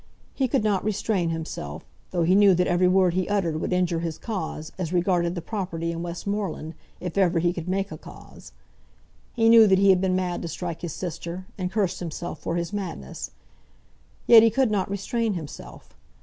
[0.33, 3.99] He could not restrain himself, though he knew that every word he uttered would injure
[3.99, 8.51] his cause, as regarded the property in Westmoreland, if ever he could make a cause.
[9.33, 12.55] He knew that he had been mad to strike his sister, and cursed himself for
[12.55, 13.29] his madness.
[14.25, 15.95] Yet he could not restrain himself.